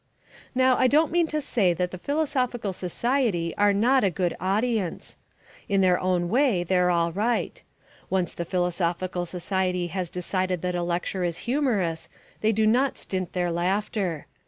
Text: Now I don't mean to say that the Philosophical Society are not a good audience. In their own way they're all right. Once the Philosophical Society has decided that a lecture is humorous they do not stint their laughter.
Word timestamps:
Now 0.55 0.77
I 0.77 0.87
don't 0.87 1.11
mean 1.11 1.27
to 1.27 1.39
say 1.41 1.75
that 1.75 1.91
the 1.91 1.97
Philosophical 1.99 2.73
Society 2.73 3.55
are 3.55 3.71
not 3.71 4.03
a 4.03 4.09
good 4.09 4.35
audience. 4.41 5.15
In 5.69 5.81
their 5.81 5.99
own 5.99 6.27
way 6.27 6.63
they're 6.63 6.89
all 6.89 7.11
right. 7.11 7.61
Once 8.09 8.33
the 8.33 8.43
Philosophical 8.43 9.27
Society 9.27 9.87
has 9.93 10.09
decided 10.09 10.63
that 10.63 10.73
a 10.73 10.81
lecture 10.81 11.23
is 11.23 11.37
humorous 11.45 12.09
they 12.39 12.51
do 12.51 12.65
not 12.65 12.97
stint 12.97 13.33
their 13.33 13.51
laughter. 13.51 14.25